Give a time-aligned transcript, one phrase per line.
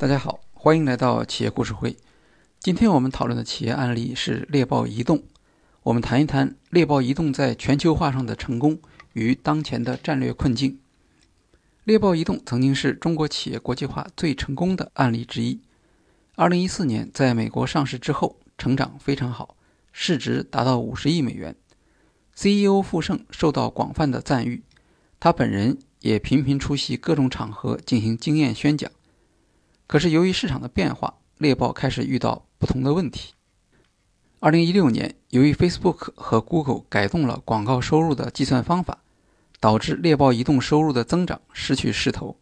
[0.00, 1.96] 大家好，欢迎来到企业故事会。
[2.60, 5.24] 今天我们讨论的企业案例是猎豹移动。
[5.82, 8.78] 我们谈一谈猎豹移动在全球化上的成功
[9.14, 10.78] 与当前的战略困境。
[11.82, 15.60] 猎豹移动曾经是中国企业国际化最成功的案例之一。
[16.36, 19.56] 二零一四年在美国上市之后，成长非常好，
[19.90, 21.56] 市值达到五十亿美元。
[22.36, 24.62] CEO 傅盛受到广泛的赞誉，
[25.18, 28.88] 他本人也频频出席各种场合进行经验宣讲。
[29.88, 33.32] 可是，由于市场的变化，猎豹开始遇到不同的问题。
[34.38, 38.98] 二零一六年，由于 Facebook 和 Google 改动了广告收入的计算方法，
[39.58, 42.38] 导致猎豹移动收入的增长失去势头。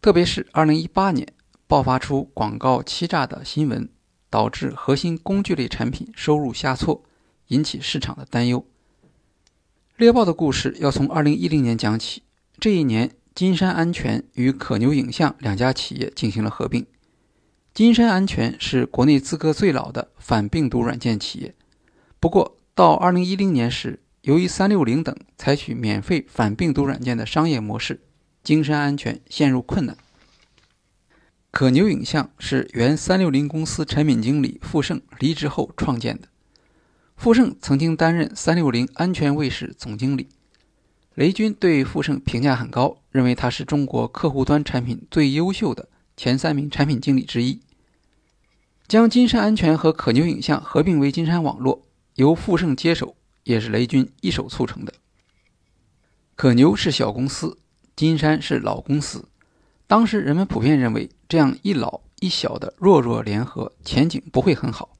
[0.00, 1.26] 特别是二零一八年，
[1.66, 3.88] 爆发出广告欺诈的新闻，
[4.30, 7.02] 导致核心工具类产品收入下挫，
[7.48, 8.64] 引起市场的担忧。
[9.96, 12.22] 猎豹的故事要从二零一零年讲起，
[12.60, 13.10] 这一年。
[13.36, 16.86] 金山安全与可牛影像两家企业进行了合并。
[17.74, 21.54] 金山安全是国内资格最老的反病毒软件企业，
[22.18, 28.00] 不过到2010年时，由于360等采取免费反病毒软件的商业模式，
[28.42, 29.98] 金山安全陷入困难。
[31.50, 36.28] 可牛影像是原360公司产品经理傅盛离职后创建的，
[37.14, 40.30] 傅盛曾经担任360安全卫士总经理。
[41.16, 47.62] 雷军对富盛评价很高，认为他是中国客户端产品最优秀的前三名产品经理之一。
[48.86, 54.92] 将金山安全和可牛影像合并为金山网络，由富盛接手，也是雷军一手促成的。
[56.34, 57.56] 可牛是小公司，
[57.96, 59.26] 金山是老公司。
[59.86, 64.98] 当时人们普遍认为，这样一老一小的弱弱联合，前景不会很好。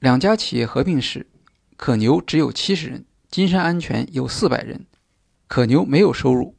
[0.00, 1.26] 两家企业合并时，
[1.78, 4.84] 可牛只有七十人，金山安全有四百人。
[5.48, 6.54] 可牛没有收入，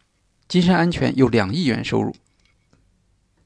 [0.48, 2.16] 金山安全有两亿元收入。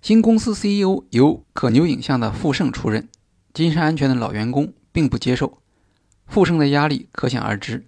[0.02, 3.10] 新公司 CEO 由可牛影像的傅盛出任，
[3.54, 5.60] 金山安全的老员工并不接受，
[6.26, 7.86] 傅盛的压力可想而知。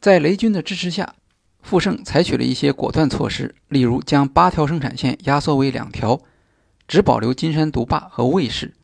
[0.00, 1.16] 在雷军的支持下，
[1.60, 6.20] 傅盛采取了一些果断措施，例如将八条生产线压缩为两条，
[6.86, 8.74] 只保留金山独霸和卫士。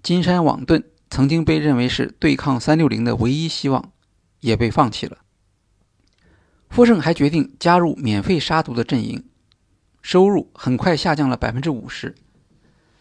[0.00, 3.90] 金山网盾曾经被认为是对抗三六零的唯一希望，
[4.40, 5.18] 也被放弃了。
[6.70, 9.24] 傅盛还决定加入免费杀毒的阵营，
[10.02, 12.14] 收入很快下降了百分之五十。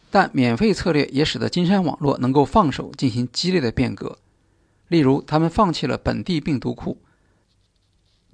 [0.09, 4.17] 但免费策略也使得金山网络能够放手进行激烈的变革，
[4.87, 7.01] 例如他们放弃了本地病毒库，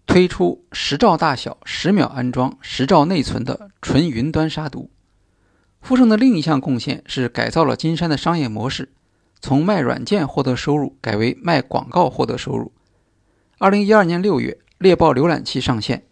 [0.05, 4.91] 推出十兆大小、十秒安装、十兆内存的纯云端杀毒。
[5.81, 8.93] 傅盛的另一项贡献是改造了金山的商业模式，
[9.41, 12.71] 从卖软件获得收入改为卖广告获得收入。
[13.57, 14.59] 二零一二年六月。
[14.83, 16.03] 猎豹浏览器上线。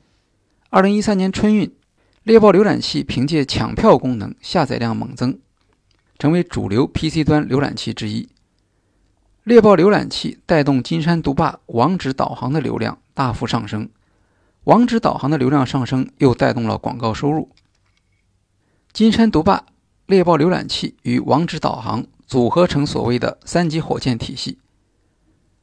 [0.70, 1.76] 二零一三年春运，
[2.24, 5.38] 猎豹浏览器凭借抢票功能下载量猛增，
[6.18, 8.30] 成为主流 PC 端浏览器之一。
[9.44, 13.90] 猎豹浏览器带动金山独霸网址导航的流量大幅上升，
[14.64, 17.50] 网址导航的流量上升又带动了广告收入。
[18.94, 19.66] 金山独霸、
[20.06, 24.60] 猎豹浏览器与网址导航组合成所谓的三级火箭体系。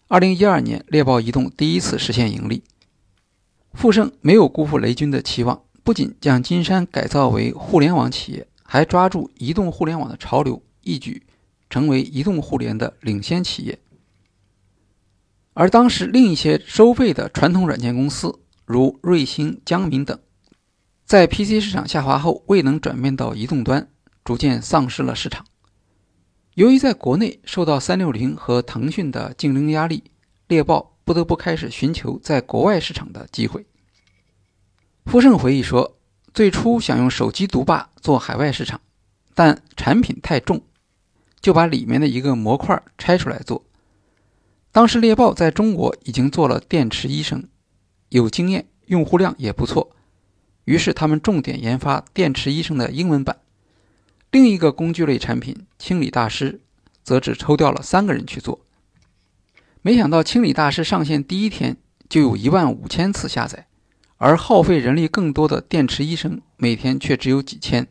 [0.09, 2.63] 二零一二年，猎豹移动第一次实现盈利。
[3.73, 11.23] 富盛没有辜负雷军的期望，不仅将金山改造为互联网企业，还抓住移动互联网的潮流，一举
[11.71, 13.79] 成为移动互联的领先企业。
[15.55, 20.19] 而当时另一些收费的传统软件公司，如瑞星、江民等，
[21.05, 23.89] 在 PC 市场下滑后，未能转变到移动端，
[24.25, 25.45] 逐渐丧失了市场。
[26.55, 30.05] 由于在国内受到三六零和腾讯的竞争压力，
[30.49, 30.98] 猎豹。
[31.09, 33.65] 不得不开始寻求在国外市场的机会。
[35.07, 35.97] 傅盛回忆说
[36.35, 38.83] ：“最初想用手机独霸做海外市场，
[39.35, 40.61] 但产品太重，
[41.41, 43.65] 就把里面的一个模块拆出来做。
[44.71, 47.49] 当时猎豹在中国已经做了电池医生，
[48.11, 49.97] 有经验，用户量也不错。
[50.67, 53.39] 于是他们重点研发电池医生的英文版。
[54.31, 56.61] 另一个工具类产品清理大师，
[57.03, 58.61] 则只抽调了三个人去做。”
[59.83, 61.77] 没想到清理大师上线第一天
[62.09, 63.67] 就有一万五千次下载，
[64.17, 67.87] 而耗费人力更多的电池医生每天却只有几千。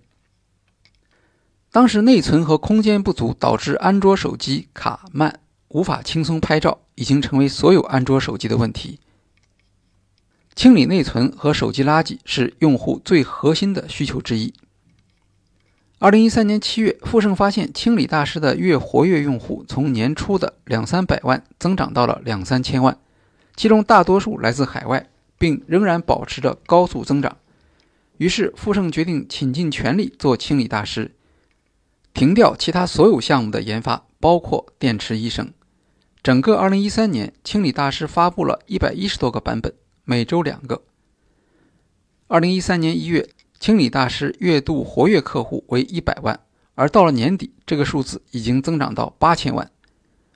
[1.71, 5.39] 当时内存和空间不足，导致安卓手机卡慢，
[5.69, 8.99] 无法轻松拍照，已经成为所有安卓手机的问题。
[10.55, 14.53] 清理内存和手机垃圾是用户最核心的需求之一。
[15.99, 22.99] 二零一三年七月，富盛发现清理大师的月活跃用户从年初的两三百万增长到了两三千万，
[23.55, 25.09] 其中大多数来自海外，
[25.39, 27.37] 并仍然保持着高速增长。
[28.17, 31.15] 于是富盛决定倾尽全力做清理大师，
[32.13, 35.51] 停掉其他所有项目的研发，包括电池医生。
[36.21, 39.73] 整个2013年，清理大师发布了一百一十多个版本，
[40.05, 40.83] 每周两个。
[42.27, 46.39] 2013年1月，清理大师月度活跃客户为一百万，
[46.75, 49.71] 而到了年底，这个数字已经增长到八千万。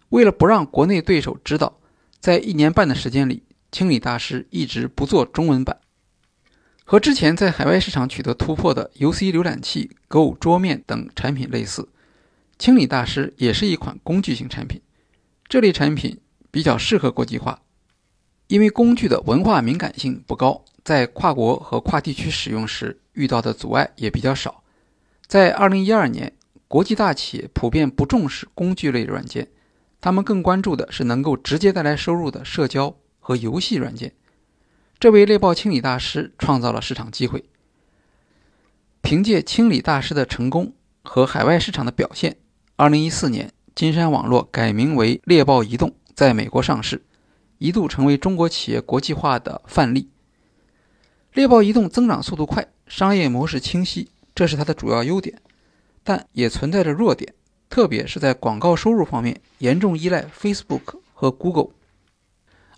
[0.09, 1.79] 为了不让国内对手知道，
[2.19, 5.77] 在一年半的时间里，清理大师一直不做中文版。
[6.83, 11.88] 和之前在海外市场取得突破的 UC 浏览器、Go 桌面等产品类似，
[12.57, 14.81] 清理大师也是一款工具型产品。
[15.47, 16.19] 这类产品
[16.50, 17.62] 比较适合国际化，
[18.47, 24.63] 因为工具的文化敏感性不高，在跨国和跨地区使用时遇到的阻碍也比较少。
[25.28, 26.34] 在2012年，
[26.68, 29.48] 国际大企业普遍不重视工具类软件，
[30.00, 34.13] 他们更关注的是能够直接带来收入的社交和游戏软件。
[35.00, 37.46] 这位猎豹清理大师创造了市场机会。
[39.02, 42.38] 凭借清理大师的成功和海外市场的表现
[42.78, 43.52] ，2014年。
[43.74, 47.06] 金山网络改名为猎豹移动，在美国上市，
[47.58, 50.10] 一度成为中国企业国际化的范例。
[51.31, 55.41] 猎豹移动增长速度快，商业模式清晰，这是它的主要优点，
[56.03, 57.33] 但也存在着弱点，
[57.69, 61.69] 特别是在广告收入方面，严重依赖 Facebook 和 Google。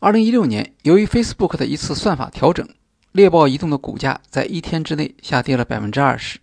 [0.02, 2.70] 2016年，由于 Facebook 的一次算法调整，
[3.12, 6.38] 猎豹移动的股价在一天之内下跌了百分之二十。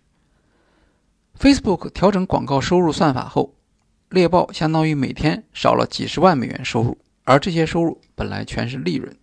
[1.39, 3.55] Facebook 调整广告收入算法后。
[4.09, 9.15] 猎豹相当于每天少了几十万美元收入，而这些收入本来全是利润。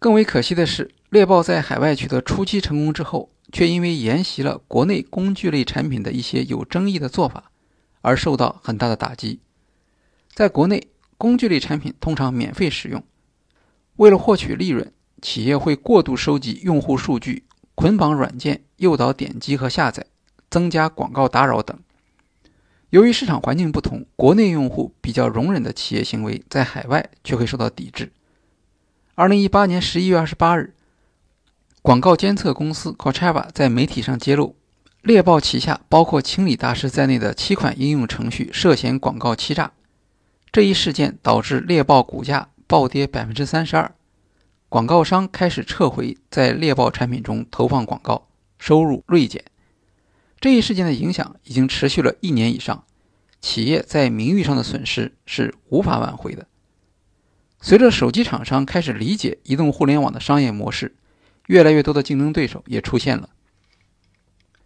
[0.00, 7.50] 更为可惜的是，猎豹在海外取得初期成功之后，却因为沿袭了国内工具类产品的一些有争议的做法，
[8.00, 9.40] 而受到很大的打击。
[10.34, 13.02] 在国内，工具类产品通常免费使用，
[13.96, 14.92] 为了获取利润，
[15.22, 17.44] 企业会过度收集用户数据，
[17.74, 20.04] 捆绑软件，诱导点击和下载，
[20.50, 21.78] 增加广告打扰等。
[22.90, 28.12] 由于市场环境不同，国内用户比较容忍的企业行为，在海外却会受到抵制。
[29.14, 30.74] 二零一八年十一月二十八日，
[31.86, 34.56] 广告监测公司 c o c h a v a 在媒体上揭露，
[35.02, 39.70] 猎豹旗下包括清理大师在内的七款应用程序涉嫌广告欺诈。
[40.50, 43.94] 这一事件导致猎豹股价暴跌百分之三十二，
[44.68, 48.26] 广告商开始撤回在猎豹产品中投放广告，
[48.58, 49.44] 收入锐减。
[50.40, 52.82] 这一事件的影响已经持续了一年以上，
[53.40, 56.48] 企业在名誉上的损失是无法挽回的。
[57.60, 60.96] 随着手机厂商开始理解移动互联网的商业模式，
[61.46, 63.30] 越来越多的竞争对手也出现了。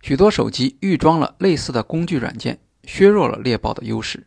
[0.03, 4.27] 许多手机预装了类似的工具软件，削弱了猎豹的优势。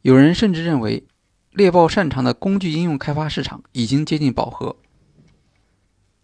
[0.00, 1.04] 有人甚至认为，
[1.50, 4.76] 猎豹擅长的工具应用开发市场已经接近饱和。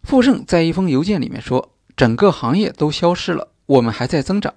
[0.03, 4.55] 富盛在一封邮件里面说：“整个行业都消失了。”我们还在增长，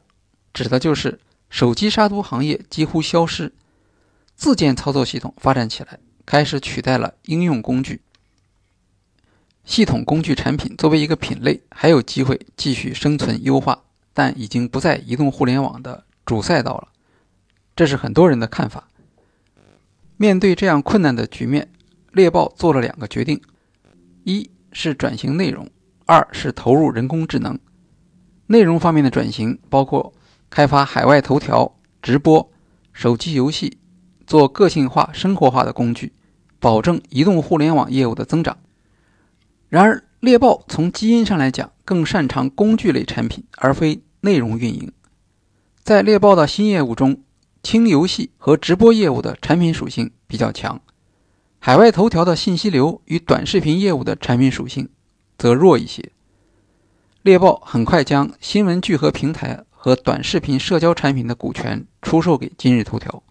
[0.53, 1.19] 指的就是
[1.49, 3.51] 手机杀毒行业几乎消失，
[4.35, 8.01] 自建操作系统发展起来，开始取代了应用工具。
[9.71, 13.83] 系统工具产品作为一个品类，还有机会继续生存优化，
[14.13, 16.89] 但已经不在移动互联网的主赛道了。
[17.73, 18.89] 这是很多人的看法。
[20.17, 21.71] 面对这样困难的局面，
[22.11, 23.39] 猎豹做了两个决定：
[24.25, 25.69] 一是转型内容，
[26.05, 27.57] 二是投入人工智能。
[28.47, 30.13] 内容方面的转型包括
[30.49, 32.51] 开发海外头条、直播、
[32.91, 33.77] 手机游戏，
[34.27, 36.11] 做个性化、生活化的工具，
[36.59, 38.57] 保证移动互联网业务的增长。
[39.71, 44.91] 然而，猎豹从基因上来讲更擅长工具类产品，而非内容运营。
[45.81, 47.23] 在猎豹的新业务中，
[47.63, 50.81] 轻游戏和直播业务的产品属性比较强，
[51.59, 54.89] 海外头条的信息流与短视频业务的产品属性
[55.37, 56.11] 则弱一些。
[57.21, 63.23] 猎豹很快将新闻聚合平台和短视频社交产品的股权出售给今日头条。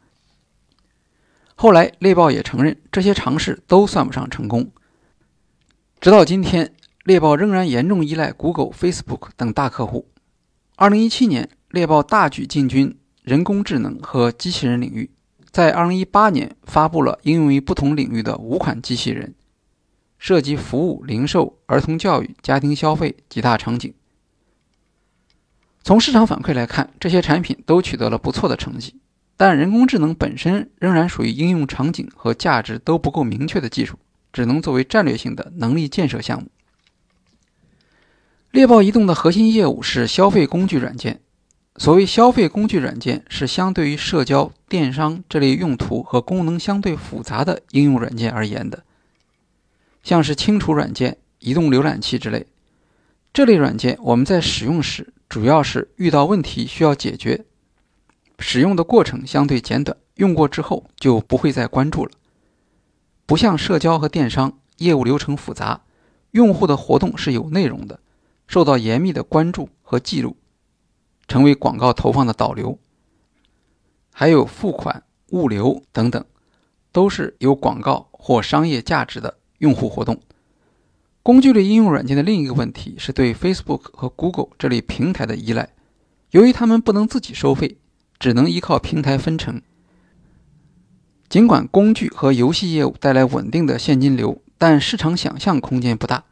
[1.55, 4.71] 后来，猎豹也承认这些尝试都算不上成功。
[6.01, 6.73] 直到今天，
[7.05, 10.09] 猎豹仍然严重依赖 Google、Facebook 等大客户。
[10.79, 15.11] 2017年，猎豹大举进军人工智能和机器人领域，
[15.51, 19.35] 在2018年发布了应用于不同领域的五款机器人。
[20.19, 23.93] 涉及服务、零售、儿童教育、家庭消费几大场景。
[25.83, 28.95] 从市场反馈来看，这些产品都取得了不错的成绩，
[29.37, 33.99] 但人工智能本身仍然属于应用场景和价值都不够明确的技术，
[34.33, 36.49] 只能作为战略性的能力建设项目。
[38.51, 41.21] 猎豹移动的核心业务是消费工具软件。
[41.77, 48.85] 所谓消费工具软件，是相对于社交、电商这类用途和功能相对复杂的应用软件而言的。
[50.03, 52.47] 像是清除软件、移动浏览器之类，
[53.33, 57.47] 这类软件我们在使用时，主要是遇到问题需要解决，
[58.39, 62.11] 使用的过程相对简短，用过之后就不会再关注了。
[63.31, 65.83] 不像社交和电商，业务流程复杂，
[66.33, 68.01] 用户的活动是有内容的，
[68.49, 70.37] 受到严密的关注和记录，
[71.29, 72.77] 成为广告投放的导流。
[74.13, 76.25] 还有付款、物流等等，
[76.91, 80.21] 都是有广告或商业价值的用户活动。
[81.23, 85.69] 工具类应用软件的另一个问题是对 Facebook 和 Google 这类平台的依赖，
[86.33, 87.79] 由于他们不能自己收费，
[88.19, 89.63] 只能依靠平台分成。
[91.31, 96.25] 尽管工具和游戏业务带来稳定的现金流，但市场想象空间不大。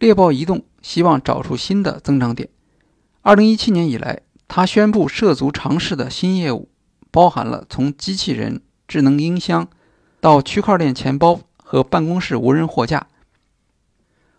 [0.00, 2.48] 猎豹移动希望找出新的增长点。
[3.22, 6.68] 2017年以来，他宣布涉足尝试的新业务，
[7.12, 9.68] 包含了从机器人、智能音箱
[10.20, 13.06] 到区块链钱包和办公室无人货架。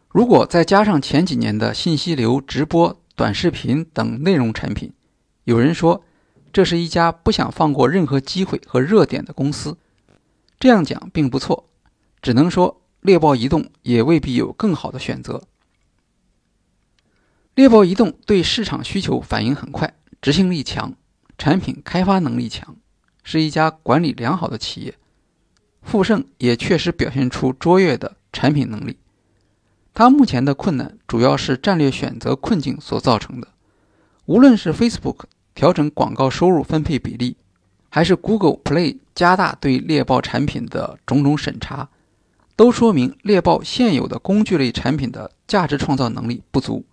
[0.09, 4.91] 如果再加上前几年的信息流、直播、短视频等内容产品，
[5.45, 6.03] 有人说
[6.51, 9.77] 这是一家不想放过任何机会和热点的公司。
[10.61, 11.67] 这样讲并不错，
[12.21, 15.41] 只能说猎豹移动也未必有更好的选择。
[17.55, 20.93] 猎豹移动对市场需求反应很快，执行力强，
[21.35, 22.75] 产品开发能力强，
[23.23, 24.93] 是一家管理良好的企业。
[25.81, 28.99] 富盛也确实表现出卓越的产品能力。
[29.95, 33.47] 它目前的困难主要是战略选择困境所造成的。
[34.27, 35.21] 无论是 Facebook
[35.55, 37.37] 调整广告收入分配比例，
[37.93, 41.89] 还是 Google Play 加大对猎豹产品的种种审查，
[42.55, 46.85] 都说明猎豹现有的工具类产品的价值创造能力不足。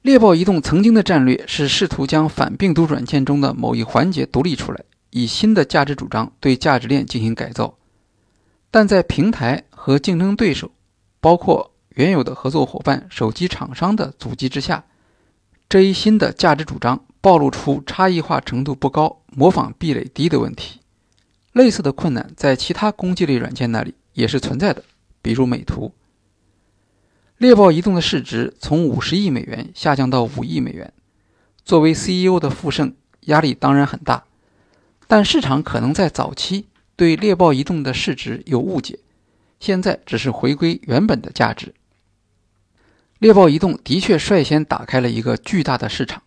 [0.00, 7.76] 猎豹移动曾经的战略是试图将反病毒软件中的某一环节独立出来，以新的价值主张对价值链进行改造，
[8.70, 10.70] 但在平台和竞争对手。
[11.20, 14.84] 包括原有的合作伙伴、手机厂商的阻击之下，
[15.68, 20.80] 这一新的价值主张暴露出差异化程度不高、模仿壁垒低的问题。
[21.52, 24.82] 类似的困难在其他工具类软件那里也是存在的，
[25.22, 25.92] 比如美图。
[27.38, 30.92] 猎豹移动的市值从五十亿美元下降到五亿美元，
[31.64, 34.24] 作为 CEO 的傅盛压力当然很大，
[35.06, 38.98] 但市场可能在早期对猎豹移动的市值有误解。
[39.60, 41.74] 现在只是回归原本的价值。
[43.18, 46.22] 猎豹移动的确率先打开了一个巨大的市场，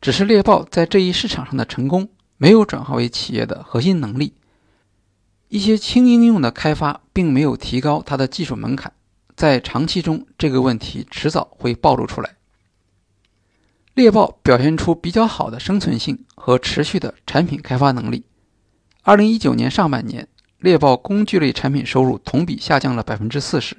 [0.00, 4.32] 只是猎豹在这一市场上的成功没有转化为企业的核心能力。
[5.48, 8.92] 一些轻应用的开发并没有提高它的技术门槛，
[9.36, 12.36] 在长期中这个问题迟早会暴露出来。
[13.92, 18.24] 猎豹表现出比较好的生存性和持续的产品开发能力。
[19.02, 20.26] 二零一九年上半年。
[20.60, 23.76] 猎豹工具类产品收入同比下降了百分之四十，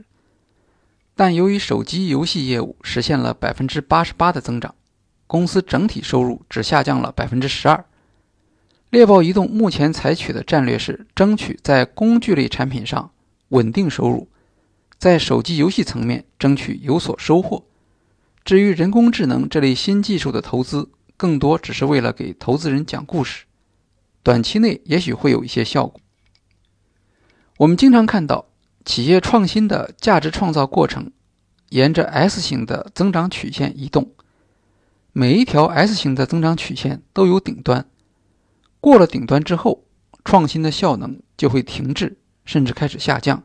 [1.13, 4.73] 但由于手机游戏业务实现了百分之八十八的增长，
[5.27, 7.83] 公司整体收入只下降了百分之十二。
[8.89, 13.12] 猎豹移动目前采取的战略是争取在工具类产品上
[13.50, 14.27] 稳定收入，
[14.98, 17.65] 在手机游戏层面争取有所收获。
[18.43, 23.46] 至于人工智能这类新技术的投资，更多只是为了给投资人讲故事，
[24.24, 26.01] 短期内也许会有一些效果。
[27.58, 28.48] 我们经常看到
[28.86, 31.12] 企业创新的价值创造过程
[31.69, 34.10] 沿着 S 型的增长曲线移动，
[35.13, 37.86] 每一条 S 型的增长曲线都有顶端，
[38.79, 39.86] 过了顶端之后，
[40.24, 43.43] 创新的效能就会停滞，甚至开始下降。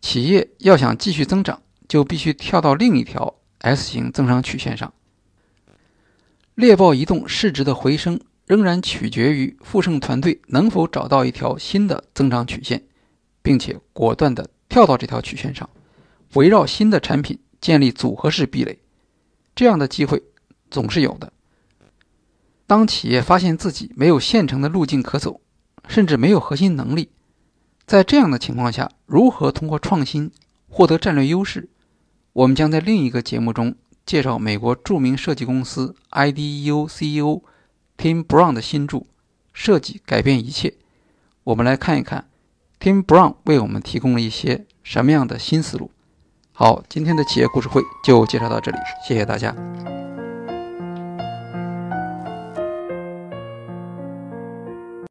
[0.00, 4.92] 企业要想继续增长，就必须跳到另一条 S 型增长曲线上。
[6.54, 8.20] 猎豹移动市值的回升。
[8.48, 12.82] 仍然取决于富盛团队能否找到一条新的增长曲线，
[13.42, 15.68] 并且果断地跳到这条曲线上，
[16.32, 18.78] 围绕新的产品建立组合式壁垒。
[19.54, 20.22] 这样的机会
[20.70, 21.30] 总是有的。
[22.68, 25.40] 当企业发现自己没有现成的路径可走，
[25.88, 27.08] 甚至没有核心能力，
[27.86, 30.30] 在这样的情况下，如何通过创新
[30.68, 31.70] 获得战略优势？
[32.34, 37.42] 我们将在另一个节目中介绍美国著名设计公司 IDEO CEO。
[37.96, 38.98] Tim Brown 的新著
[39.52, 40.68] 《设计改变一切》，
[41.42, 42.28] 我们来看一看
[42.78, 45.90] Tim Brown 为我们提供了一些什么样的新思路。
[46.52, 49.52] 好，今天的企业故事会就介绍到这里，谢谢大家。